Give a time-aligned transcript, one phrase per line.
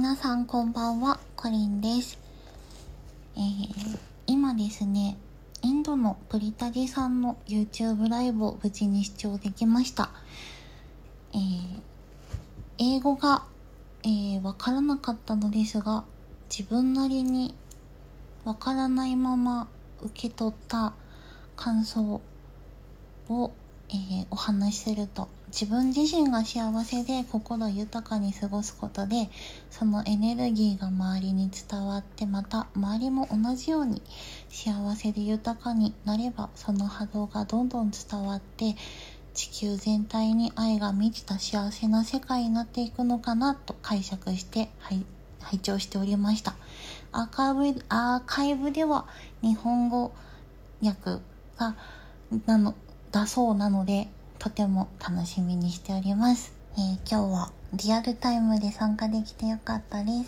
[0.00, 2.18] 皆さんこんばんは、コリンです。
[3.36, 5.18] えー、今ですね、
[5.60, 10.08] インドのプリタジさんの YouTube ライブを無事に視聴できました。
[11.34, 11.80] えー、
[12.78, 13.42] 英語が、
[14.02, 16.04] えー、わからなかったのですが、
[16.48, 17.54] 自分なりに
[18.46, 19.68] わからないまま
[20.02, 20.94] 受け取った
[21.56, 22.22] 感想
[23.28, 23.52] を、
[23.92, 29.28] えーお話しすると自分自身が幸せで心豊かに過ごすことで
[29.70, 34.00] そのエネルギーが周りに伝わってまた周りも同じように
[34.48, 38.76] 幸せで豊かになればその波動がどんどん伝わって
[39.34, 44.68] 地球全体に愛が満ちた幸せな世界になっていくのかなと解釈して、
[45.40, 46.56] 拝聴しておりました。
[47.12, 49.06] アーカイブアーカイブでは
[49.42, 50.12] 日本語
[50.82, 51.22] 訳
[51.56, 51.76] が
[52.46, 52.74] なの
[53.12, 60.12] だそうなのでとても楽しみにしております、えー今日はリアルタイムで参加できてよかったです。